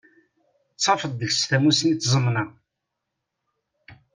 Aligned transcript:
Dd 0.73 0.79
tafeḍ 0.83 1.11
deg-s 1.15 1.41
tamusni 1.49 1.93
d 1.93 1.97
tzemna. 2.01 2.43